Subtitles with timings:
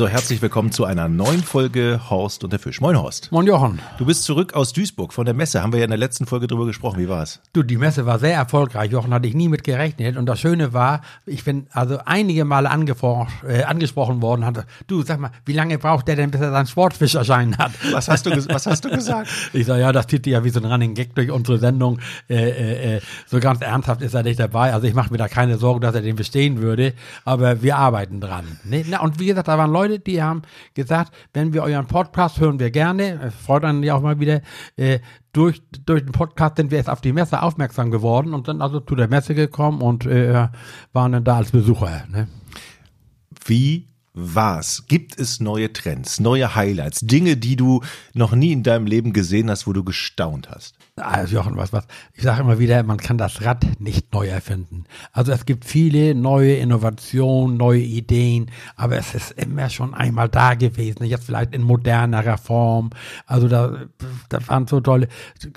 [0.00, 2.80] Also herzlich willkommen zu einer neuen Folge Horst und der Fisch.
[2.80, 3.30] Moin Horst.
[3.32, 3.80] Moin Jochen.
[3.98, 5.62] Du bist zurück aus Duisburg von der Messe.
[5.62, 6.98] Haben wir ja in der letzten Folge drüber gesprochen.
[6.98, 7.40] Wie war's?
[7.52, 8.90] Du, die Messe war sehr erfolgreich.
[8.90, 10.16] Jochen hatte ich nie mit gerechnet.
[10.16, 14.46] Und das Schöne war, ich bin also einige Male äh, angesprochen worden.
[14.46, 17.72] Hatte, du, sag mal, wie lange braucht der denn, bis er seinen Sportfisch erscheinen hat?
[17.92, 19.28] Was hast du, was hast du gesagt?
[19.52, 21.98] ich sage, ja, das zieht ja wie so ein Running Gag durch unsere Sendung.
[22.30, 24.72] Äh, äh, äh, so ganz ernsthaft ist er nicht dabei.
[24.72, 26.94] Also ich mache mir da keine Sorgen, dass er den bestehen würde.
[27.26, 28.46] Aber wir arbeiten dran.
[28.64, 28.82] Ne?
[28.88, 30.42] Na, und wie gesagt, da waren Leute, die haben
[30.74, 34.42] gesagt, wenn wir euren Podcast hören wir gerne, es freut einen ja auch mal wieder,
[34.76, 35.00] äh,
[35.32, 38.80] durch, durch den Podcast sind wir jetzt auf die Messe aufmerksam geworden und sind also
[38.80, 40.48] zu der Messe gekommen und äh,
[40.92, 42.04] waren dann da als Besucher.
[42.10, 42.28] Ne?
[43.44, 44.86] Wie was?
[44.86, 47.82] Gibt es neue Trends, neue Highlights, Dinge, die du
[48.12, 50.79] noch nie in deinem Leben gesehen hast, wo du gestaunt hast?
[51.00, 54.84] Also Jochen, was, was, ich sage immer wieder, man kann das Rad nicht neu erfinden.
[55.12, 60.54] Also es gibt viele neue Innovationen, neue Ideen, aber es ist immer schon einmal da
[60.54, 62.90] gewesen, jetzt vielleicht in modernerer Form.
[63.26, 63.84] Also da,
[64.28, 65.08] da waren so tolle,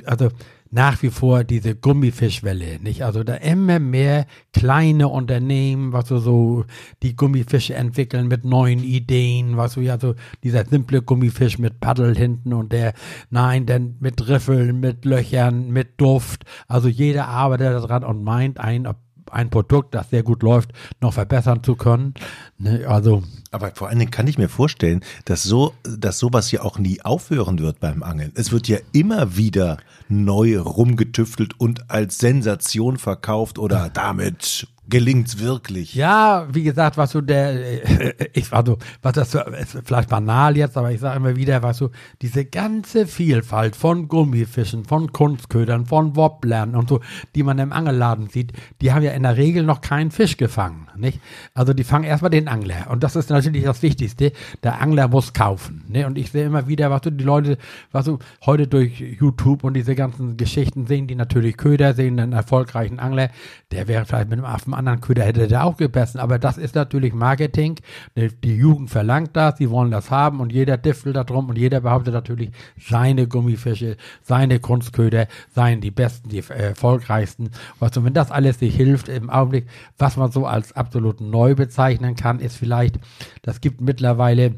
[0.05, 0.29] also
[0.73, 3.03] nach wie vor diese Gummifischwelle, nicht?
[3.03, 6.65] Also da immer mehr kleine Unternehmen, was so, so
[7.03, 12.17] die Gummifische entwickeln mit neuen Ideen, was so ja so dieser simple Gummifisch mit Paddel
[12.17, 12.93] hinten und der,
[13.29, 16.43] nein, denn mit Riffeln, mit Löchern, mit Duft.
[16.67, 18.87] Also jeder arbeitet daran und meint ein,
[19.31, 20.71] ein Produkt, das sehr gut läuft,
[21.01, 22.13] noch verbessern zu können.
[22.57, 22.85] Ne?
[22.87, 26.79] Also aber vor allen Dingen kann ich mir vorstellen, dass so, dass sowas ja auch
[26.79, 28.31] nie aufhören wird beim Angeln.
[28.33, 29.77] Es wird ja immer wieder
[30.09, 35.95] neu rumgetüftelt und als Sensation verkauft oder damit gelingt's wirklich.
[35.95, 40.57] Ja, wie gesagt, was so der, äh, ich war so, was das ist vielleicht banal
[40.57, 45.85] jetzt, aber ich sage immer wieder, was so, diese ganze Vielfalt von Gummifischen, von Kunstködern,
[45.85, 46.99] von Wobblern und so,
[47.35, 50.87] die man im Angelladen sieht, die haben ja in der Regel noch keinen Fisch gefangen,
[50.97, 51.19] nicht?
[51.53, 54.33] Also die fangen erstmal den Angler und das ist natürlich das Wichtigste.
[54.63, 56.05] Der Angler muss kaufen, ne?
[56.05, 57.57] Und ich sehe immer wieder, was so die Leute,
[57.91, 62.33] was so heute durch YouTube und diese ganzen Geschichten sehen, die natürlich Köder sehen, einen
[62.33, 63.29] erfolgreichen Angler,
[63.71, 66.19] der wäre vielleicht mit einem Affen einem anderen Köder hätte der auch gebessen.
[66.19, 67.79] Aber das ist natürlich Marketing.
[68.15, 72.13] Die Jugend verlangt das, sie wollen das haben und jeder diffelt darum und jeder behauptet
[72.13, 77.51] natürlich, seine Gummifische, seine Kunstköder seien die besten, die erfolgreichsten.
[77.79, 79.67] Also wenn das alles nicht hilft im Augenblick,
[79.97, 82.99] was man so als absolut neu bezeichnen kann, ist vielleicht,
[83.41, 84.55] das gibt mittlerweile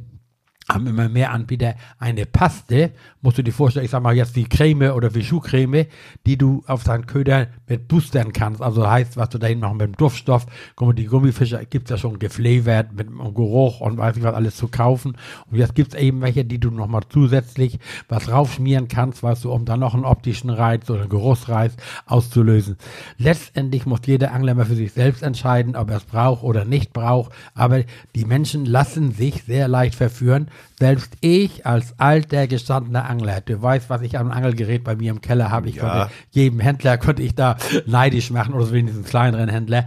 [0.68, 4.46] haben immer mehr Anbieter eine Paste, musst du dir vorstellen, ich sag mal jetzt wie
[4.46, 5.86] Creme oder wie Schuhcreme,
[6.26, 8.62] die du auf deinen Köder mit boostern kannst.
[8.62, 10.48] Also heißt, was du dahin machen mit dem Duftstoff.
[10.96, 14.68] Die Gummifische gibt's ja schon geflavored mit dem Geruch und weiß nicht was alles zu
[14.68, 15.18] kaufen.
[15.52, 19.66] Und jetzt gibt's eben welche, die du nochmal zusätzlich was raufschmieren kannst, weißt du, um
[19.66, 21.74] dann noch einen optischen Reiz oder einen Geruchsreiz
[22.08, 22.78] auszulösen.
[23.18, 26.92] Letztendlich muss jeder Angler mal für sich selbst entscheiden, ob er es braucht oder nicht
[26.92, 27.32] braucht.
[27.54, 27.84] Aber
[28.16, 30.50] die Menschen lassen sich sehr leicht verführen
[30.80, 35.22] selbst ich als alter gestandener Angler, du weißt, was ich am Angelgerät bei mir im
[35.22, 35.70] Keller habe.
[35.70, 35.82] Ich ja.
[35.84, 39.86] konnte jedem Händler konnte ich da neidisch machen oder so wenigstens kleineren Händler.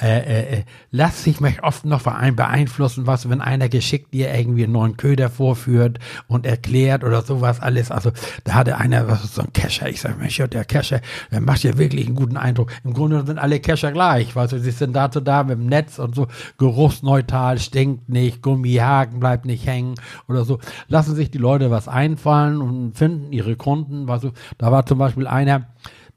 [0.00, 4.62] Äh, äh, äh, lass sich mich oft noch beeinflussen, was wenn einer geschickt dir irgendwie
[4.62, 5.98] einen neuen Köder vorführt
[6.28, 7.90] und erklärt oder sowas alles.
[7.90, 8.12] Also
[8.44, 9.88] da hatte einer was ist so ein Kescher.
[9.88, 11.00] Ich sage, Mensch, der Kescher,
[11.32, 12.70] der macht ja wirklich einen guten Eindruck.
[12.84, 15.98] Im Grunde sind alle Kescher gleich, weißt du, sie sind dazu da mit dem Netz
[15.98, 19.96] und so geruchsneutral, stinkt nicht, Gummihaken bleibt nicht hängen
[20.28, 20.60] oder so.
[20.86, 24.06] Lassen sich die Leute was einfallen und finden ihre Kunden.
[24.06, 24.32] Was so.
[24.58, 25.66] Da war zum Beispiel einer,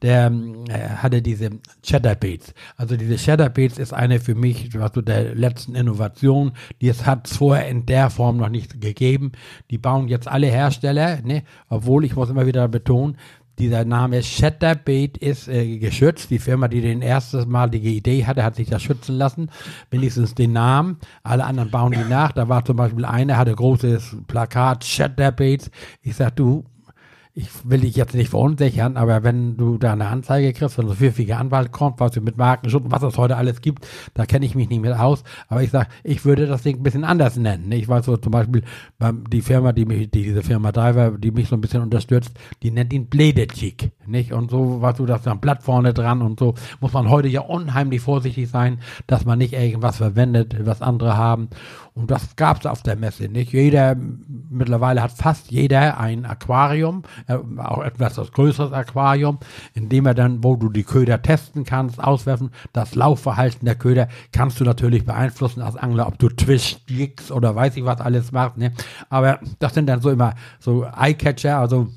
[0.01, 0.31] der
[0.69, 1.49] äh, hatte diese
[1.83, 2.53] Chatterbaits.
[2.75, 7.27] Also diese Chatterbaits ist eine für mich, was so der letzten Innovation, die es hat
[7.27, 9.31] vorher in der Form noch nicht gegeben.
[9.69, 11.43] Die bauen jetzt alle Hersteller, ne?
[11.69, 13.17] obwohl ich muss immer wieder betonen,
[13.59, 16.31] dieser Name Shatterbait ist äh, geschützt.
[16.31, 19.51] Die Firma, die den erstes Mal die Idee hatte, hat sich das schützen lassen.
[19.91, 20.97] Wenigstens den Namen.
[21.21, 22.31] Alle anderen bauen die nach.
[22.31, 25.69] Da war zum Beispiel einer, hatte großes Plakat Shatterbaits.
[26.01, 26.63] Ich sag, du,
[27.33, 30.95] ich will dich jetzt nicht verunsichern, aber wenn du da eine Anzeige kriegst, wenn so
[30.95, 34.53] pfiffiger Anwalt kommt, was du mit Markenschutz, was es heute alles gibt, da kenne ich
[34.53, 35.23] mich nicht mehr aus.
[35.47, 37.71] Aber ich sage, ich würde das Ding ein bisschen anders nennen.
[37.71, 38.63] Ich weiß so zum Beispiel,
[39.31, 42.31] die Firma, die mich, die, diese Firma Diver, die mich so ein bisschen unterstützt,
[42.63, 44.33] die nennt ihn Bledechik, nicht?
[44.33, 47.41] Und so, was du, das ein Blatt vorne dran und so, muss man heute ja
[47.41, 51.49] unheimlich vorsichtig sein, dass man nicht irgendwas verwendet, was andere haben.
[51.93, 53.51] Und das gab es auf der Messe nicht.
[53.51, 53.97] Jeder,
[54.49, 59.39] mittlerweile hat fast jeder ein Aquarium, äh, auch etwas das größeres Aquarium,
[59.73, 62.51] in dem er dann, wo du die Köder testen kannst, auswerfen.
[62.71, 67.55] Das Laufverhalten der Köder kannst du natürlich beeinflussen als Angler, ob du Twist, Jigs oder
[67.55, 68.57] weiß ich was alles machst.
[68.57, 68.71] Ne?
[69.09, 71.87] Aber das sind dann so immer so Eyecatcher, also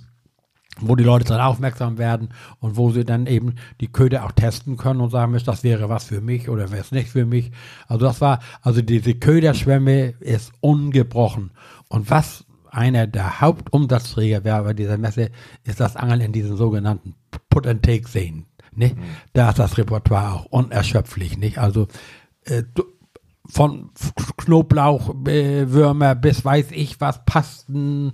[0.81, 2.31] wo die Leute dann aufmerksam werden
[2.61, 5.88] und wo sie dann eben die Köder auch testen können und sagen, Mensch, das wäre
[5.88, 7.53] was für mich oder wäre es nicht für mich.
[7.87, 11.50] Also das war, also diese Köderschwemme ist ungebrochen.
[11.88, 15.31] Und was einer der Hauptumsatzträger wäre bei dieser Messe,
[15.62, 17.15] ist das Angeln in diesen sogenannten
[17.50, 18.47] Put-and-Take-Seen.
[18.75, 18.88] Ne?
[18.88, 18.99] Mhm.
[19.32, 21.59] Da ist das Repertoire auch unerschöpflich, nicht?
[21.59, 21.87] Also
[22.44, 22.65] äh,
[23.47, 23.91] von
[24.38, 28.12] Knoblauchwürmer äh, bis weiß ich was, Pasten,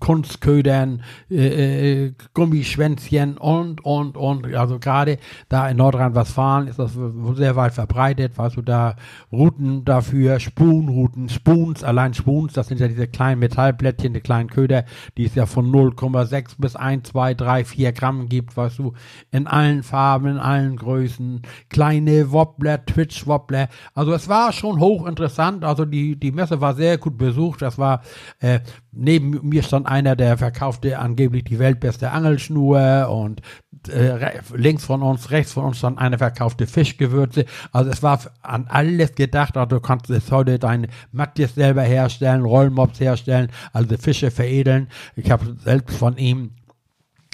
[0.00, 4.52] Kunstködern, äh, äh, Gummischwänzchen und, und, und.
[4.54, 6.98] Also gerade da in Nordrhein-Westfalen ist das
[7.34, 8.36] sehr weit verbreitet.
[8.36, 8.96] Weißt du, da
[9.30, 14.84] Routen dafür, Spunrouten, Spuns, allein Spuns, das sind ja diese kleinen Metallblättchen, die kleinen Köder,
[15.16, 18.94] die es ja von 0,6 bis 1, 2, 3, 4 Gramm gibt, weißt du,
[19.30, 23.68] in allen Farben, in allen Größen, kleine Wobbler, Twitch-Wobbler.
[23.94, 25.64] Also es war schon hochinteressant.
[25.64, 27.62] Also die, die Messe war sehr gut besucht.
[27.62, 28.02] Das war
[28.40, 28.58] äh,
[28.98, 33.40] neben mir stand einer, der verkaufte angeblich die weltbeste Angelschnur und
[33.88, 37.44] äh, links von uns, rechts von uns stand einer verkaufte Fischgewürze.
[37.72, 39.56] Also es war an alles gedacht.
[39.56, 44.88] Also du kannst jetzt heute deine Matjes selber herstellen, Rollmops herstellen, also Fische veredeln.
[45.16, 46.50] Ich habe selbst von ihm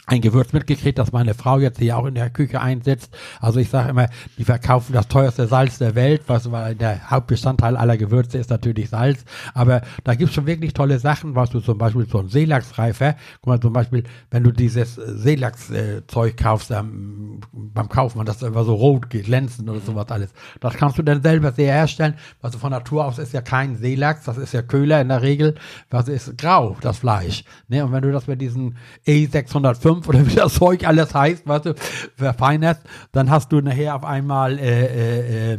[0.07, 3.17] ein Gewürz mitgekriegt, das meine Frau jetzt hier auch in der Küche einsetzt.
[3.41, 7.77] Also ich sage immer, die verkaufen das teuerste Salz der Welt, was weil der Hauptbestandteil
[7.77, 9.25] aller Gewürze ist natürlich Salz.
[9.55, 13.47] Aber da gibt's schon wirklich tolle Sachen, was du zum Beispiel so ein Seelachsreifer, guck
[13.47, 18.75] mal zum Beispiel, wenn du dieses Seelachszeug äh, kaufst ähm, beim Kaufmann, das immer so
[18.75, 22.15] rot glänzend oder sowas alles, das kannst du dann selber sehr herstellen.
[22.43, 25.55] Also von Natur aus ist ja kein Seelachs, das ist ja Köhler in der Regel,
[25.89, 27.45] was ist grau, das Fleisch.
[27.69, 27.83] Ne?
[27.83, 28.77] Und wenn du das mit diesen
[29.07, 31.75] E605 5 oder wie das Zeug alles heißt, weißt du,
[32.17, 32.83] verfeinerst,
[33.13, 35.59] dann hast du nachher auf einmal äh, äh, äh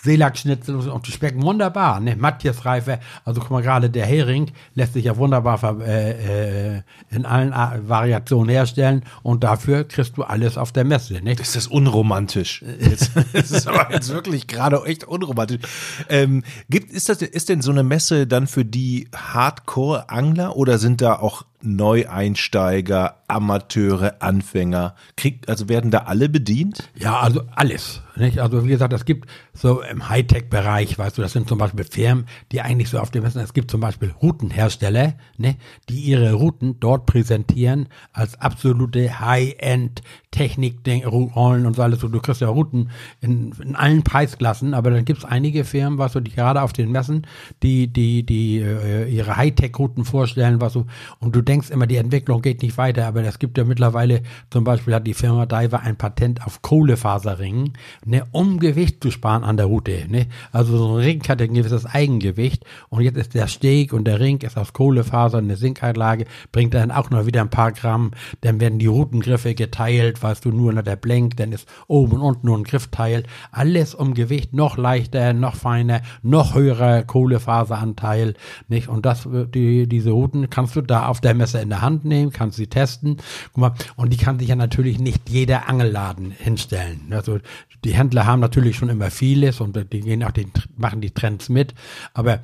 [0.00, 2.00] Seelachsschnitzel und die schmecken wunderbar.
[2.00, 2.16] Ne?
[2.16, 7.26] Matthias Reife, also guck mal gerade, der Hering lässt sich ja wunderbar äh, äh, in
[7.26, 7.52] allen
[7.88, 11.20] Variationen herstellen und dafür kriegst du alles auf der Messe.
[11.22, 11.34] Ne?
[11.34, 12.64] Das ist unromantisch.
[13.32, 15.60] das ist aber jetzt wirklich gerade echt unromantisch.
[16.08, 21.00] Ähm, gibt, ist, das, ist denn so eine Messe dann für die Hardcore-Angler oder sind
[21.00, 24.94] da auch Neueinsteiger, Amateure, Anfänger?
[25.16, 26.88] Kriegt, also werden da alle bedient?
[26.94, 28.02] Ja, also alles.
[28.16, 28.40] Nicht?
[28.40, 32.26] Also wie gesagt, es gibt so im Hightech-Bereich, weißt du, das sind zum Beispiel Firmen,
[32.52, 35.56] die eigentlich so auf dem Wissen, es gibt zum Beispiel Routenhersteller, ne,
[35.88, 42.00] die ihre Routen dort präsentieren als absolute High-End Technik, Rollen und so alles.
[42.00, 42.90] Du kriegst ja Routen
[43.20, 46.72] in, in allen Preisklassen, aber dann gibt es einige Firmen, was du, die gerade auf
[46.72, 47.26] den Messen,
[47.62, 50.86] die, die, die äh, ihre Hightech-Routen vorstellen, was du,
[51.18, 54.64] und du denkst immer, die Entwicklung geht nicht weiter, aber es gibt ja mittlerweile, zum
[54.64, 57.72] Beispiel hat die Firma Diver ein Patent auf Kohlefaserringen,
[58.04, 60.06] ne, um Gewicht zu sparen an der Route.
[60.08, 60.26] Ne?
[60.52, 64.20] Also so ein Ring hat ein gewisses Eigengewicht und jetzt ist der Steg und der
[64.20, 68.10] Ring ist aus Kohlefaser, eine Sinkeinlage, bringt dann auch noch wieder ein paar Gramm,
[68.42, 72.20] dann werden die Routengriffe geteilt, weißt du, nur noch der Blenk, dann ist oben und
[72.20, 73.22] unten nur ein Griffteil,
[73.52, 78.34] alles um Gewicht noch leichter, noch feiner, noch höherer Kohlefaseranteil,
[78.68, 78.88] nicht?
[78.88, 82.32] Und das, die, diese Routen kannst du da auf der Messe in der Hand nehmen,
[82.32, 83.16] kannst sie testen,
[83.52, 87.08] guck mal, und die kann sich ja natürlich nicht jeder Angelladen hinstellen.
[87.10, 87.38] Also
[87.84, 91.48] die Händler haben natürlich schon immer vieles und die gehen auch den, machen die Trends
[91.48, 91.74] mit,
[92.12, 92.40] aber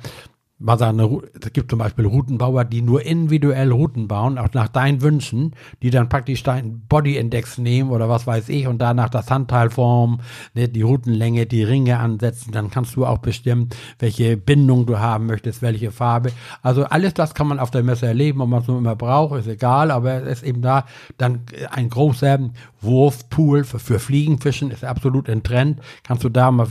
[0.57, 0.97] man sagt,
[1.43, 5.89] es gibt zum Beispiel Routenbauer, die nur individuell Routen bauen, auch nach deinen Wünschen, die
[5.89, 10.21] dann praktisch deinen Body-Index nehmen oder was weiß ich und danach das Handteil formen,
[10.53, 13.69] ne, die Routenlänge, die Ringe ansetzen, dann kannst du auch bestimmen,
[13.99, 16.31] welche Bindung du haben möchtest, welche Farbe.
[16.61, 19.37] Also alles das kann man auf der Messe erleben, ob man es nur immer braucht,
[19.37, 20.85] ist egal, aber es ist eben da
[21.17, 22.39] dann ein großer
[22.85, 25.79] Wurfpool für, Fliegenfischen ist absolut in Trend.
[26.03, 26.67] Kannst du da mal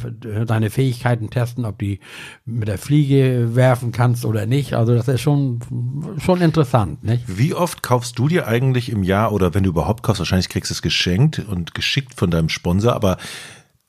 [0.46, 2.00] deine Fähigkeiten testen, ob die
[2.44, 4.74] mit der Fliege werfen kannst oder nicht.
[4.74, 5.60] Also das ist schon,
[6.18, 7.04] schon interessant.
[7.04, 7.24] Nicht?
[7.26, 10.70] Wie oft kaufst du dir eigentlich im Jahr oder wenn du überhaupt kaufst, wahrscheinlich kriegst
[10.70, 13.16] du es geschenkt und geschickt von deinem Sponsor, aber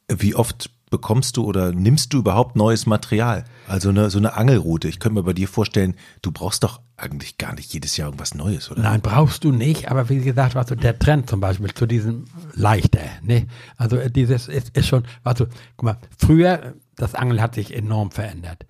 [0.07, 3.43] wie oft bekommst du oder nimmst du überhaupt neues Material?
[3.67, 4.87] Also eine, so eine Angelroute.
[4.87, 8.33] Ich könnte mir bei dir vorstellen, du brauchst doch eigentlich gar nicht jedes Jahr irgendwas
[8.33, 8.81] Neues, oder?
[8.81, 9.91] Nein, brauchst du nicht.
[9.91, 12.23] Aber wie gesagt, was so der Trend zum Beispiel zu diesem
[12.53, 13.47] leichter, ne?
[13.75, 18.65] Also dieses ist, ist schon, also, guck mal, früher, das Angeln hat sich enorm verändert.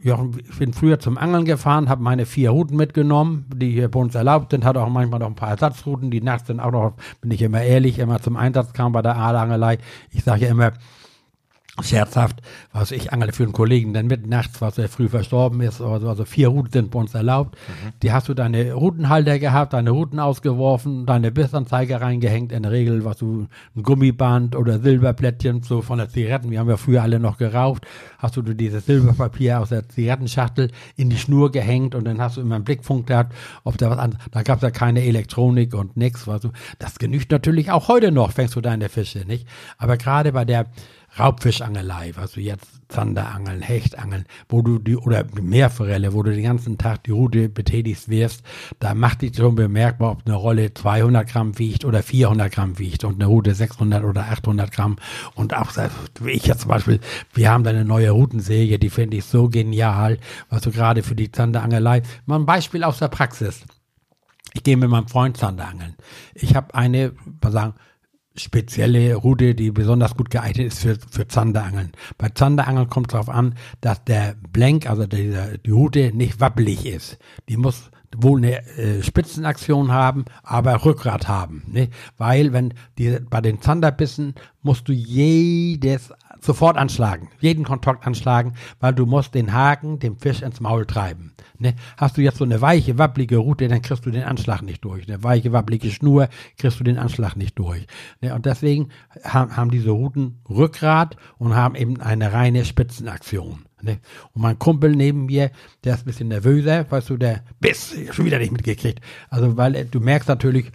[0.00, 4.00] Jochen, ich bin früher zum Angeln gefahren, habe meine vier Routen mitgenommen, die hier bei
[4.00, 6.94] uns erlaubt sind, hatte auch manchmal noch ein paar Ersatzrouten, die nachts dann auch noch,
[7.20, 9.78] bin ich immer ehrlich, immer zum Einsatz kamen bei der Aalangelei.
[10.10, 10.72] Ich sage ja immer,
[11.82, 12.40] scherzhaft,
[12.72, 16.08] was ich angele für einen Kollegen, dann mit nachts, was er früh verstorben ist, also,
[16.08, 17.56] also vier Routen sind bei uns erlaubt.
[17.68, 17.92] Mhm.
[18.02, 23.04] Die hast du deine Routenhalter gehabt, deine Routen ausgeworfen, deine Bissanzeige reingehängt, in der Regel
[23.04, 27.20] was du ein Gummiband oder Silberplättchen, so von der Zigaretten, wir haben ja früher alle
[27.20, 27.86] noch geraucht,
[28.18, 32.40] hast du dieses Silberpapier aus der Zigarettenschachtel in die Schnur gehängt und dann hast du
[32.40, 35.96] immer einen Blickfunk gehabt, ob da was an, da gab es ja keine Elektronik und
[35.96, 39.46] nix, was du, das genügt natürlich auch heute noch, fängst du deine Fische, nicht?
[39.78, 40.66] Aber gerade bei der
[41.18, 46.78] Raubfischangelei, was du jetzt Zanderangeln, Hechtangeln, wo du die, oder Meerforelle, wo du den ganzen
[46.78, 48.42] Tag die Rute betätigst wirst,
[48.78, 53.04] da macht dich schon bemerkbar, ob eine Rolle 200 Gramm wiegt oder 400 Gramm wiegt
[53.04, 54.96] und eine Rute 600 oder 800 Gramm.
[55.34, 55.72] Und auch,
[56.20, 57.00] wie ich jetzt zum Beispiel,
[57.34, 60.18] wir haben da eine neue Rutensäge, die finde ich so genial,
[60.48, 63.64] was du gerade für die Zanderangelei, mal ein Beispiel aus der Praxis.
[64.54, 65.96] Ich gehe mit meinem Freund Zanderangeln.
[66.34, 67.74] Ich habe eine, mal sagen,
[68.38, 71.92] spezielle Route, die besonders gut geeignet ist für, für Zanderangeln.
[72.18, 76.86] Bei Zanderangeln kommt es darauf an, dass der Blank, also die, die Route, nicht wabbelig
[76.86, 77.18] ist.
[77.48, 81.64] Die muss wohl eine äh, Spitzenaktion haben, aber Rückgrat haben.
[81.66, 81.88] Ne?
[82.16, 88.94] Weil wenn die, bei den Zanderbissen musst du jedes sofort anschlagen, jeden Kontakt anschlagen, weil
[88.94, 91.32] du musst den Haken dem Fisch ins Maul treiben.
[91.58, 91.74] Ne?
[91.96, 95.08] Hast du jetzt so eine weiche, wabblige Route, dann kriegst du den Anschlag nicht durch.
[95.08, 97.86] Eine weiche, wabblige Schnur kriegst du den Anschlag nicht durch.
[98.20, 98.34] Ne?
[98.34, 98.88] Und deswegen
[99.24, 103.65] haben, haben diese Routen Rückgrat und haben eben eine reine Spitzenaktion.
[103.82, 103.98] Ne?
[104.32, 105.50] Und mein Kumpel neben mir,
[105.84, 109.00] der ist ein bisschen nervöser, weißt du, der Biss, schon wieder nicht mitgekriegt.
[109.28, 110.72] Also, weil du merkst natürlich,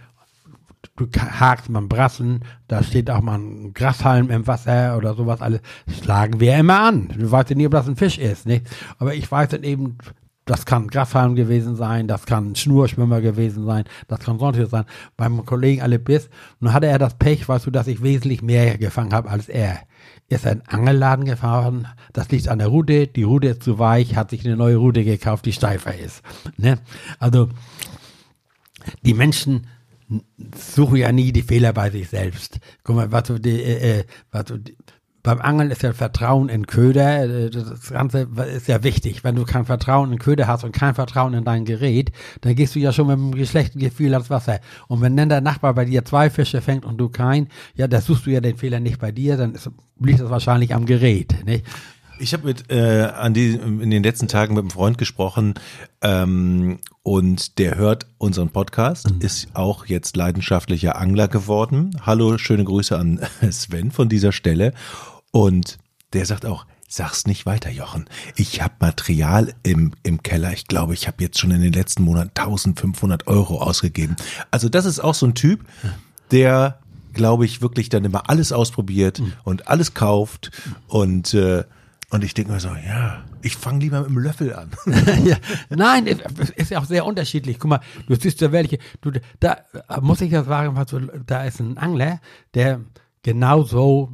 [0.96, 5.60] du hakst mal Brassen, da steht auch mal ein Grashalm im Wasser oder sowas alles,
[6.00, 7.08] schlagen wir immer an.
[7.08, 8.66] Du weißt ja nie, ob das ein Fisch ist, nicht?
[8.98, 9.98] Aber ich weiß dann eben,
[10.44, 14.84] das kann Grashalm gewesen sein, das kann Schnurschwimmer gewesen sein, das kann sonstiges sein.
[15.16, 16.28] Beim Kollegen alle Biss.
[16.60, 19.80] Nun hatte er das Pech, weißt du, dass ich wesentlich mehr gefangen habe als er.
[20.28, 24.16] Er ist ein Angelladen gefahren, das liegt an der Rute, die Rute ist zu weich,
[24.16, 26.22] hat sich eine neue Rute gekauft, die steifer ist.
[26.56, 26.78] Ne?
[27.18, 27.48] Also,
[29.02, 29.68] die Menschen
[30.56, 32.58] suchen ja nie die Fehler bei sich selbst.
[32.82, 34.58] Guck mal, was du, die, äh, äh was du,
[35.22, 39.22] beim Angeln ist ja Vertrauen in Köder, äh, das Ganze ist ja wichtig.
[39.22, 42.10] Wenn du kein Vertrauen in Köder hast und kein Vertrauen in dein Gerät,
[42.40, 44.60] dann gehst du ja schon mit einem schlechten Gefühl ans Wasser.
[44.88, 48.00] Und wenn dann der Nachbar bei dir zwei Fische fängt und du kein, ja, da
[48.00, 51.36] suchst du ja den Fehler nicht bei dir, dann ist, liegt das wahrscheinlich am Gerät.
[51.44, 51.64] Nicht?
[52.18, 55.54] Ich habe mit äh, an die, in den letzten Tagen mit einem Freund gesprochen
[56.02, 59.20] ähm, und der hört unseren Podcast, mhm.
[59.20, 61.96] ist auch jetzt leidenschaftlicher Angler geworden.
[62.06, 64.72] Hallo, schöne Grüße an Sven von dieser Stelle.
[65.32, 65.78] Und
[66.12, 68.04] der sagt auch, sag's nicht weiter, Jochen.
[68.36, 70.52] Ich habe Material im, im Keller.
[70.52, 74.14] Ich glaube, ich habe jetzt schon in den letzten Monaten 1500 Euro ausgegeben.
[74.50, 75.64] Also das ist auch so ein Typ,
[76.30, 76.78] der,
[77.14, 79.32] glaube ich, wirklich dann immer alles ausprobiert mhm.
[79.42, 80.50] und alles kauft
[80.86, 81.64] und äh,
[82.10, 84.68] und ich denke mir so, ja, ich fange lieber mit dem Löffel an.
[85.24, 85.38] ja,
[85.70, 86.06] nein,
[86.56, 87.58] ist ja auch sehr unterschiedlich.
[87.58, 89.56] Guck mal, du siehst ja welche, du, da
[90.02, 90.78] muss ich ja sagen,
[91.26, 92.20] da ist ein Angler,
[92.52, 92.80] der
[93.22, 94.12] genauso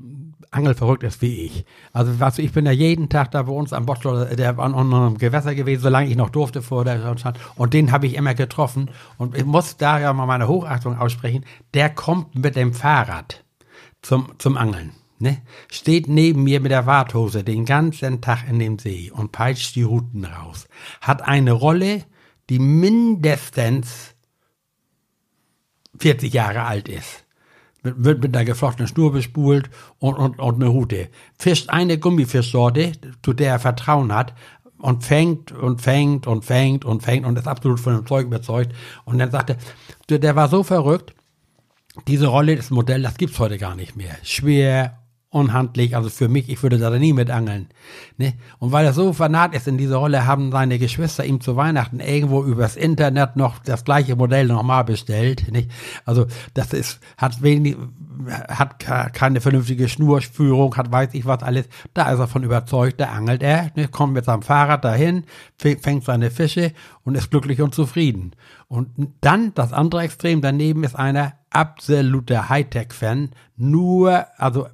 [0.51, 1.65] angelverrückt ist wie ich.
[1.93, 4.65] Also weißt du, ich bin ja jeden Tag da bei uns am Botschloss, der war
[4.65, 7.39] an einem Gewässer gewesen, solange ich noch durfte vor der stand.
[7.57, 8.91] Und den habe ich immer getroffen.
[9.17, 11.45] Und ich muss da ja mal meine Hochachtung aussprechen.
[11.75, 13.45] Der kommt mit dem Fahrrad
[14.03, 14.93] zum, zum Angeln.
[15.19, 15.43] Ne?
[15.71, 19.83] Steht neben mir mit der Warthose den ganzen Tag in dem See und peitscht die
[19.83, 20.69] Ruten raus.
[21.01, 22.05] Hat eine Rolle,
[22.49, 24.15] die mindestens
[25.99, 27.25] 40 Jahre alt ist
[27.83, 31.09] wird mit einer geflochtenen Schnur bespult und, und, und eine Rute.
[31.39, 32.93] Fischt eine Gummifischsorte,
[33.23, 34.35] zu der er Vertrauen hat,
[34.79, 38.73] und fängt und fängt und fängt und fängt und ist absolut von dem Zeug überzeugt.
[39.05, 39.57] Und dann sagt
[40.09, 41.15] er, der war so verrückt,
[42.07, 44.17] diese Rolle, das Modell, das gibt's heute gar nicht mehr.
[44.23, 44.98] Schwer,
[45.31, 47.69] unhandlich, also für mich, ich würde da nie mit angeln.
[48.17, 48.33] Ne?
[48.59, 52.01] Und weil er so vernarrt ist in diese Rolle, haben seine Geschwister ihm zu Weihnachten
[52.01, 55.53] irgendwo übers Internet noch das gleiche Modell nochmal bestellt.
[55.53, 55.71] Nicht?
[56.07, 57.77] Also das ist, hat wenig,
[58.49, 61.69] hat keine vernünftige Schnurführung, hat weiß ich was alles.
[61.93, 63.89] Da ist er von überzeugt, da angelt er, ne?
[63.89, 65.25] kommt mit seinem Fahrrad dahin,
[65.59, 66.73] fängt seine Fische
[67.05, 68.33] und ist glücklich und zufrieden.
[68.67, 68.89] Und
[69.21, 74.69] dann das andere Extrem daneben ist einer absoluter Hightech-Fan, nur, also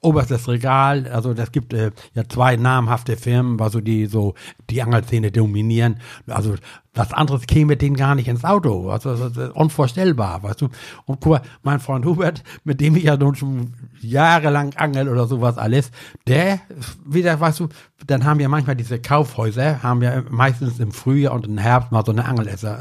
[0.00, 4.34] oberstes Regal, also das gibt äh, ja zwei namhafte Firmen, also die so
[4.70, 6.00] die Angelszene dominieren.
[6.26, 6.54] Also
[6.92, 8.90] Was anderes käme denen gar nicht ins Auto.
[8.90, 10.68] Also, das ist unvorstellbar, weißt du.
[11.06, 15.28] Und guck mal, mein Freund Hubert, mit dem ich ja nun schon jahrelang angel oder
[15.28, 15.92] sowas alles,
[16.26, 16.58] der,
[17.06, 17.68] wieder, weißt du,
[18.06, 22.04] dann haben ja manchmal diese Kaufhäuser, haben ja meistens im Frühjahr und im Herbst mal
[22.04, 22.80] so eine Angelaktion.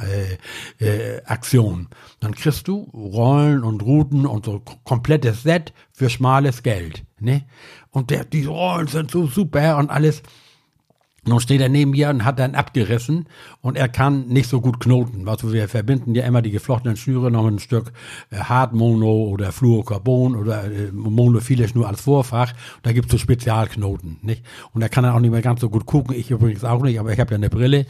[0.80, 7.06] Äh, äh, dann kriegst du Rollen und Routen und so komplettes Set für schmales Geld,
[7.20, 7.46] ne?
[7.92, 10.24] Und der, die Rollen sind so super und alles.
[11.30, 13.28] Nun steht er neben mir und hat dann abgerissen
[13.62, 15.28] und er kann nicht so gut knoten.
[15.28, 17.94] Also wir verbinden ja immer die geflochtenen Schnüre noch mit ein Stück
[18.32, 22.54] äh, Hartmono oder Fluorocarbon oder äh, Monophile nur als Vorfach.
[22.84, 24.44] Da gibt's so Spezialknoten, nicht?
[24.74, 26.16] Und er kann dann auch nicht mehr ganz so gut gucken.
[26.16, 27.86] Ich übrigens auch nicht, aber ich habe ja eine Brille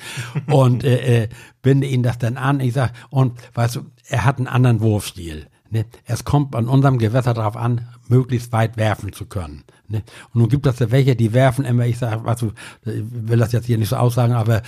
[0.47, 1.29] und äh, äh,
[1.61, 2.59] binde ihn das dann an.
[2.59, 5.47] Ich sag und weißt du, er hat einen anderen Wurfstil.
[5.71, 5.85] Ne?
[6.05, 9.63] Es kommt an unserem Gewässer darauf an, möglichst weit werfen zu können.
[9.87, 10.03] Ne?
[10.33, 12.53] Und nun gibt es ja welche, die werfen immer, ich sag, also,
[12.85, 14.61] ich will das jetzt hier nicht so aussagen, aber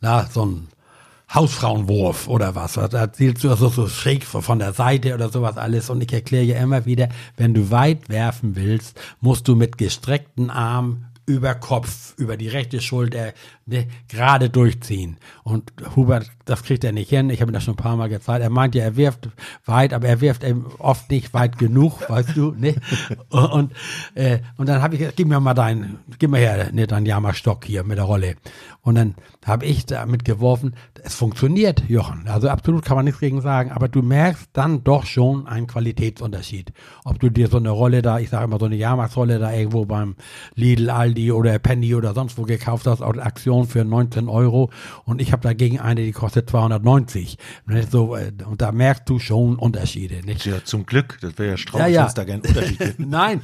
[0.00, 0.68] na, so ein
[1.32, 2.74] Hausfrauenwurf oder was.
[2.74, 5.90] Da zielst du so, so schräg von der Seite oder sowas alles.
[5.90, 10.50] Und ich erkläre ja immer wieder, wenn du weit werfen willst, musst du mit gestreckten
[10.50, 13.32] Armen über Kopf, über die rechte Schulter,
[13.66, 15.16] ne, gerade durchziehen.
[15.42, 17.30] Und Hubert, das kriegt er nicht hin.
[17.30, 18.42] Ich habe ihm das schon ein paar Mal gezeigt.
[18.42, 19.28] Er meint ja, er wirft
[19.64, 22.74] weit, aber er wirft eben oft nicht weit genug, weißt du, ne?
[23.30, 23.72] Und,
[24.14, 27.06] äh, und dann habe ich gesagt, gib mir mal deinen, gib mir her, ne, deinen
[27.06, 28.36] Jammerstock hier mit der Rolle.
[28.82, 32.28] Und dann habe ich damit geworfen, es funktioniert, Jochen.
[32.28, 36.72] Also absolut kann man nichts gegen sagen, aber du merkst dann doch schon einen Qualitätsunterschied.
[37.04, 39.84] Ob du dir so eine Rolle da, ich sage immer so eine Jahrmarktsrolle da irgendwo
[39.84, 40.16] beim
[40.54, 44.70] Lidl, Aldi oder Penny oder sonst wo gekauft hast, aus Aktion für 19 Euro
[45.04, 47.38] und ich habe dagegen eine, die kostet 290.
[47.90, 50.26] So, äh, und da merkst du schon Unterschiede.
[50.26, 50.44] Nicht?
[50.44, 52.98] Ja, zum Glück, das wäre ja strauß, Ja, da keinen Unterschied gibt.
[53.06, 53.40] Nein,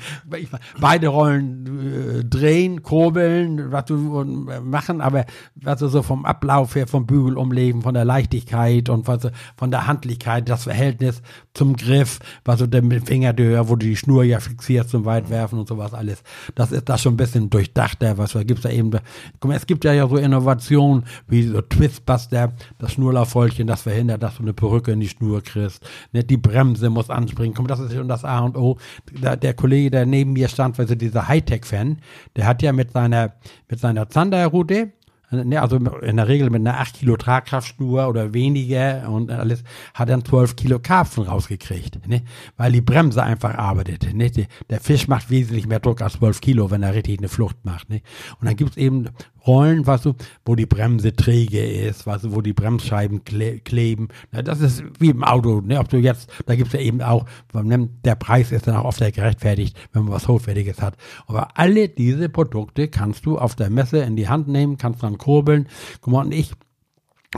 [0.80, 6.74] beide Rollen äh, drehen, kurbeln, was du äh, machen, aber was du so vom Ablauf
[6.74, 11.22] her, vom Bügel umlegen, von der Leichtigkeit und was, von der Handlichkeit, das Verhältnis
[11.54, 13.34] zum Griff, was du denn mit dem Finger,
[13.68, 16.22] wo du die Schnur ja fixierst zum Weitwerfen und sowas alles.
[16.54, 18.90] Das ist da schon ein bisschen durchdachter, was da gibt's da eben.
[18.90, 24.22] Guck mal, es gibt ja ja so Innovationen wie so Twistbuster, das Schnurlauffäulchen, das verhindert,
[24.22, 25.86] dass du eine Perücke in die Schnur kriegst.
[26.12, 27.54] Ne, die Bremse muss anspringen.
[27.54, 28.78] Komm, das ist schon das A und O.
[29.20, 31.98] Da, der Kollege, der neben mir stand, also dieser Hightech-Fan,
[32.36, 33.34] der hat ja mit seiner,
[33.68, 34.92] mit seiner Zanderroute,
[35.32, 39.62] Ne, also in der Regel mit einer 8 Kilo Tragkraftschnur oder weniger und alles,
[39.94, 42.22] hat dann 12 Kilo Karpfen rausgekriegt, ne?
[42.56, 44.12] weil die Bremse einfach arbeitet.
[44.12, 44.28] Ne?
[44.68, 47.90] Der Fisch macht wesentlich mehr Druck als 12 Kilo, wenn er richtig eine Flucht macht.
[47.90, 48.02] Ne?
[48.40, 49.08] Und dann gibt's eben
[49.46, 54.08] Rollen, weißt du, wo die Bremse träge ist, weißt du, wo die Bremsscheiben kle kleben.
[54.32, 55.60] Na, das ist wie im Auto.
[55.60, 55.78] Ne?
[55.78, 59.00] Ob du jetzt, da gibt's ja eben auch, nimmt- der Preis ist dann auch oft
[59.00, 60.96] gerechtfertigt, wenn man was Hochwertiges hat.
[61.26, 65.18] Aber alle diese Produkte kannst du auf der Messe in die Hand nehmen, kannst dran
[65.18, 65.68] kurbeln.
[66.00, 66.52] Guck mal, und ich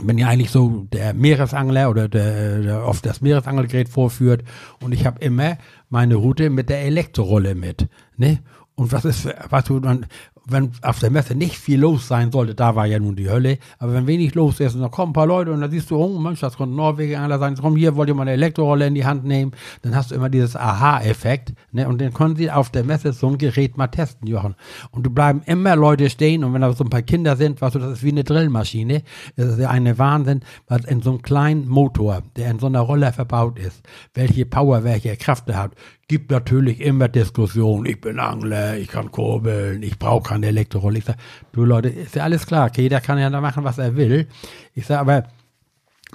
[0.01, 4.43] bin ja eigentlich so der Meeresangler oder der, der oft das Meeresangelgerät vorführt
[4.81, 5.57] und ich habe immer
[5.89, 7.87] meine Route mit der Elektrorolle mit.
[8.17, 8.39] Ne?
[8.75, 10.07] Und was ist, was du dann,
[10.45, 13.59] wenn auf der Messe nicht viel los sein sollte, da war ja nun die Hölle,
[13.79, 15.97] aber wenn wenig los ist und da kommen ein paar Leute und da siehst du,
[15.97, 18.87] oh Mensch, das kommt ein Norweger Angler sein, komm hier, wollt ihr mal eine Elektrorolle
[18.87, 19.53] in die Hand nehmen,
[19.83, 21.87] dann hast du immer dieses Aha-Effekt, ne?
[21.87, 24.55] Und dann können sie auf der Messe so ein Gerät mal testen, Jochen.
[24.91, 27.75] Und du bleiben immer Leute stehen und wenn da so ein paar Kinder sind, weißt
[27.75, 29.03] du, das ist wie eine Drillmaschine,
[29.35, 32.81] das ist ja eine Wahnsinn, was in so einem kleinen Motor, der in so einer
[32.81, 33.81] Roller verbaut ist,
[34.13, 35.71] welche Power, welche Kraft er hat,
[36.13, 37.87] gibt natürlich immer Diskussion.
[37.87, 40.99] Ich bin Angler, ich kann kurbeln, ich brauche keine Elektrorolle.
[40.99, 41.17] Ich sag,
[41.53, 44.27] du Leute, ist ja alles klar, jeder kann ja da machen, was er will.
[44.75, 45.23] Ich sag aber,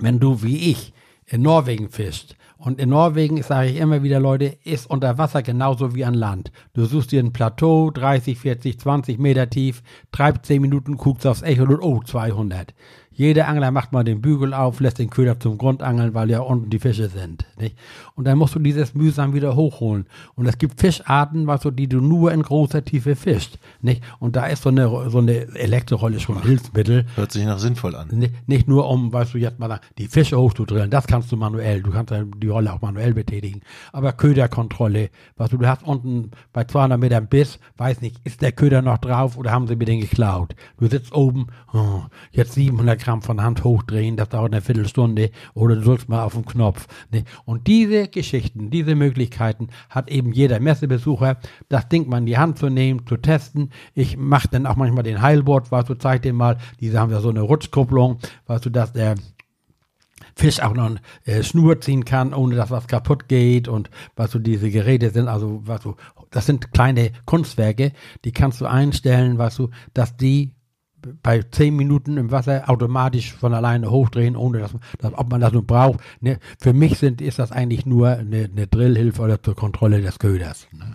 [0.00, 0.92] wenn du wie ich
[1.26, 5.96] in Norwegen fischst, und in Norwegen sage ich immer wieder, Leute, ist unter Wasser genauso
[5.96, 6.52] wie an Land.
[6.74, 11.42] Du suchst dir ein Plateau, 30, 40, 20 Meter tief, treibst 10 Minuten, guckst aufs
[11.42, 12.74] Echo und oh, 200.
[13.18, 16.70] Jeder Angler macht mal den Bügel auf, lässt den Köder zum Grundangeln, weil ja unten
[16.70, 17.46] die Fische sind.
[17.58, 17.76] Nicht?
[18.14, 20.06] Und dann musst du dieses mühsam wieder hochholen.
[20.36, 23.58] Und es gibt Fischarten, weißt du, die du nur in großer Tiefe fischst.
[23.82, 24.04] Nicht?
[24.20, 27.06] Und da ist so eine, so eine Elektrorolle schon ein Hilfsmittel.
[27.16, 28.06] Hört sich nach sinnvoll an.
[28.12, 31.82] Nicht, nicht nur um, weißt du, jetzt mal die Fische hochzudrillen, das kannst du manuell,
[31.82, 33.62] du kannst die Rolle auch manuell betätigen.
[33.92, 38.52] Aber Köderkontrolle, weißt du, du hast unten bei 200 Metern Biss, weiß nicht, ist der
[38.52, 40.54] Köder noch drauf oder haben sie mir den geklaut?
[40.78, 45.76] Du sitzt oben, oh, jetzt 700 Gramm von Hand hochdrehen, das dauert eine Viertelstunde oder
[45.76, 46.86] du drückst mal auf den Knopf.
[47.10, 47.24] Ne?
[47.44, 52.58] Und diese Geschichten, diese Möglichkeiten hat eben jeder Messebesucher, das Ding mal in die Hand
[52.58, 53.70] zu nehmen, zu testen.
[53.94, 57.20] Ich mache dann auch manchmal den Heilbord, weißt du, zeig dir mal, diese haben ja
[57.20, 59.16] so eine Rutschkupplung, weißt du, dass der
[60.34, 60.94] Fisch auch noch
[61.24, 65.26] äh, Schnur ziehen kann, ohne dass was kaputt geht und was so diese Geräte sind,
[65.26, 65.96] also was du,
[66.30, 67.92] das sind kleine Kunstwerke,
[68.24, 70.54] die kannst du einstellen, was du, dass die
[71.22, 75.52] bei zehn Minuten im Wasser automatisch von alleine hochdrehen, ohne dass, dass ob man das
[75.52, 76.00] nur braucht.
[76.20, 76.38] Ne?
[76.58, 80.66] Für mich sind, ist das eigentlich nur eine, eine Drillhilfe oder zur Kontrolle des Köders.
[80.72, 80.94] Ne?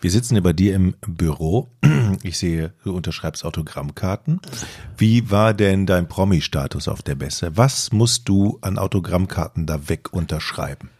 [0.00, 1.70] Wir sitzen ja bei dir im Büro.
[2.22, 4.40] Ich sehe, du unterschreibst Autogrammkarten.
[4.96, 7.56] Wie war denn dein Promi-Status auf der Messe?
[7.56, 10.90] Was musst du an Autogrammkarten da weg unterschreiben?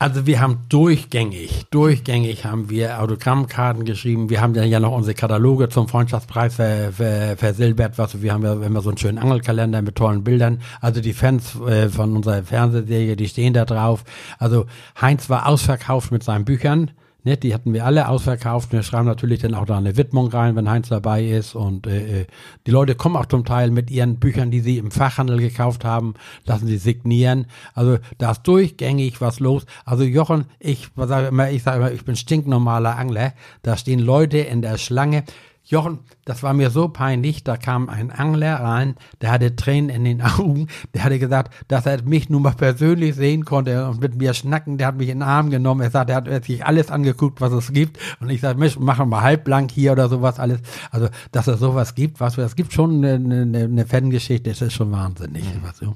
[0.00, 4.28] Also wir haben durchgängig, durchgängig haben wir Autogrammkarten geschrieben.
[4.28, 7.96] Wir haben dann ja noch unsere Kataloge zum Freundschaftspreis ver, ver, versilbert.
[7.96, 10.60] Was, wir haben ja immer so einen schönen Angelkalender mit tollen Bildern.
[10.80, 14.02] Also die Fans äh, von unserer Fernsehserie, die stehen da drauf.
[14.38, 14.66] Also
[15.00, 16.90] Heinz war ausverkauft mit seinen Büchern.
[17.26, 18.70] Ne, die hatten wir alle ausverkauft.
[18.72, 21.54] Wir schreiben natürlich dann auch da eine Widmung rein, wenn Heinz dabei ist.
[21.54, 22.26] Und äh, äh,
[22.66, 26.14] die Leute kommen auch zum Teil mit ihren Büchern, die sie im Fachhandel gekauft haben,
[26.44, 27.46] lassen sie signieren.
[27.72, 29.64] Also da ist durchgängig was los.
[29.86, 33.32] Also Jochen, ich sage immer, ich sage immer, ich bin stinknormaler Angler.
[33.62, 35.24] Da stehen Leute in der Schlange.
[35.66, 40.04] Jochen, das war mir so peinlich, da kam ein Angler rein, der hatte Tränen in
[40.04, 44.14] den Augen, der hatte gesagt, dass er mich nun mal persönlich sehen konnte und mit
[44.14, 46.90] mir schnacken, der hat mich in den Arm genommen, er sagt, er hat sich alles
[46.90, 50.60] angeguckt, was es gibt und ich sage, Mensch, machen wir halbblank hier oder sowas alles,
[50.90, 54.74] also, dass es sowas gibt, was es gibt schon eine, eine, eine Fangeschichte, das ist
[54.74, 55.94] schon wahnsinnig, mhm.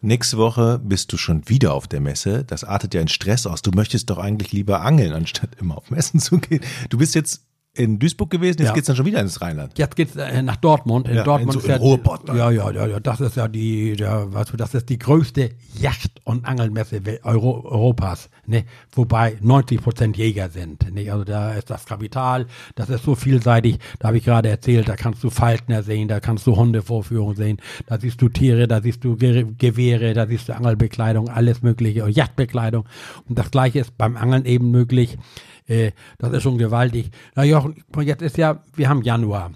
[0.00, 2.44] Nächste Woche bist du schon wieder auf der Messe.
[2.44, 3.62] Das artet ja in Stress aus.
[3.62, 6.60] Du möchtest doch eigentlich lieber angeln, anstatt immer auf Messen zu gehen.
[6.90, 8.74] Du bist jetzt in Duisburg gewesen, jetzt ja.
[8.74, 9.76] geht's dann schon wieder ins Rheinland.
[9.76, 11.08] Jetzt geht's äh, nach Dortmund.
[11.08, 13.94] In ja, Dortmund in so, ist Ruhrpott, ja, ja, ja, ja, das ist ja die,
[13.98, 18.64] ja, weißt du, das ist die größte Yacht- und Angelmesse Euro, Europas, ne?
[18.92, 21.10] Wobei 90 Prozent Jäger sind, ne?
[21.10, 23.78] Also da ist das Kapital, das ist so vielseitig.
[23.98, 27.58] Da habe ich gerade erzählt, da kannst du Falkner sehen, da kannst du Hundevorführungen sehen,
[27.86, 32.84] da siehst du Tiere, da siehst du Gewehre, da siehst du Angelbekleidung, alles mögliche, Yachtbekleidung.
[33.28, 35.18] Und das Gleiche ist beim Angeln eben möglich.
[35.66, 37.10] Äh, das ist schon gewaltig.
[37.34, 39.50] Na Jochen, jetzt ist ja, wir haben Januar.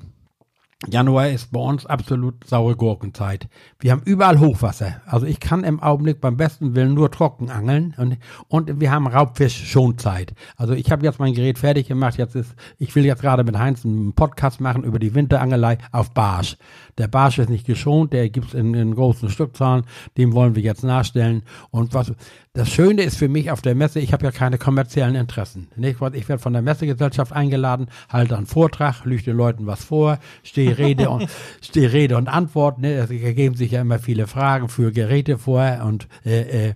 [0.87, 3.49] Januar ist bei uns absolut saure Gurkenzeit.
[3.81, 5.03] Wir haben überall Hochwasser.
[5.07, 8.17] Also ich kann im Augenblick beim besten Willen nur trocken angeln und,
[8.47, 10.35] und wir haben Raubfisch-Schonzeit.
[10.57, 12.17] Also ich habe jetzt mein Gerät fertig gemacht.
[12.17, 16.15] Jetzt ist, ich will jetzt gerade mit Heinz einen Podcast machen über die Winterangelei auf
[16.15, 16.57] Barsch.
[16.97, 19.85] Der Barsch ist nicht geschont, der gibt's in, in großen Stückzahlen.
[20.17, 21.43] Dem wollen wir jetzt nachstellen.
[21.73, 22.13] Und was
[22.59, 25.69] das Schöne ist für mich auf der Messe, ich habe ja keine kommerziellen Interessen.
[25.77, 30.77] Ich werde von der Messegesellschaft eingeladen, halte einen Vortrag, lüge den Leuten was vor, stehe
[30.77, 31.29] Rede und
[31.61, 32.81] stehe Rede und Antwort.
[32.81, 32.95] Ne?
[32.95, 36.75] Es ergeben sich ja immer viele Fragen für Geräte vor und äh, äh,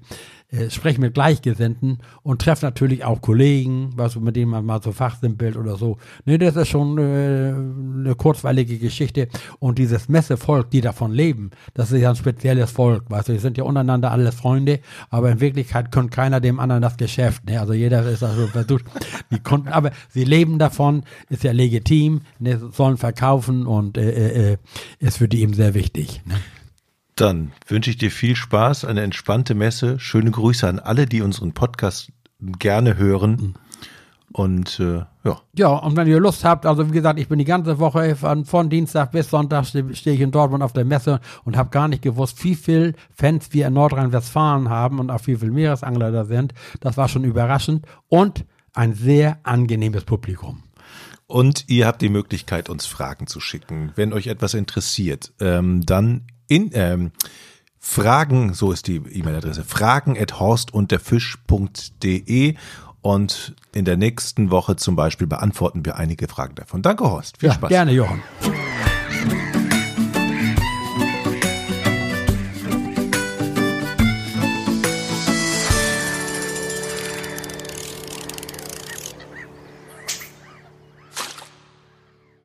[0.53, 4.93] äh, spreche mit Gleichgesinnten und treffe natürlich auch Kollegen, was mit denen man mal so
[4.93, 5.97] fachsimpelt oder so.
[6.27, 9.29] Nee, das ist schon äh, eine kurzweilige Geschichte.
[9.61, 13.05] Und dieses Messevolk, die davon leben, das ist ja ein spezielles Volk.
[13.09, 16.83] Weißt du, die sind ja untereinander alles Freunde, aber in Wirklichkeit kann keiner dem anderen
[16.83, 17.47] das Geschäft.
[17.47, 17.59] Ne?
[17.59, 18.85] Also jeder ist also versucht,
[19.31, 22.61] die Kunden, aber sie leben davon, ist ja legitim, ne?
[22.73, 24.57] sollen verkaufen und äh, äh, äh,
[24.99, 26.21] ist für die eben sehr wichtig.
[26.27, 26.35] Ne?
[27.17, 29.99] Dann wünsche ich dir viel Spaß, eine entspannte Messe.
[29.99, 33.55] Schöne Grüße an alle, die unseren Podcast gerne hören.
[34.33, 35.41] Und äh, ja.
[35.55, 38.47] Ja, und wenn ihr Lust habt, also wie gesagt, ich bin die ganze Woche von,
[38.47, 41.87] von Dienstag bis Sonntag stehe steh ich in Dortmund auf der Messe und habe gar
[41.87, 46.25] nicht gewusst, wie viel Fans wir in Nordrhein-Westfalen haben und auch wie viele Meeresangler da
[46.25, 46.55] sind.
[46.81, 50.63] Das war schon überraschend und ein sehr angenehmes Publikum.
[51.27, 53.93] Und ihr habt die Möglichkeit, uns Fragen zu schicken.
[53.97, 57.13] Wenn euch etwas interessiert, ähm, dann in, ähm,
[57.85, 62.55] Fragen, so ist die E-Mail-Adresse, fragen at horstunterfisch.de
[63.01, 66.83] und in der nächsten Woche zum Beispiel beantworten wir einige Fragen davon.
[66.83, 67.39] Danke, Horst.
[67.39, 67.69] Viel ja, Spaß.
[67.69, 68.23] Gerne, Johann.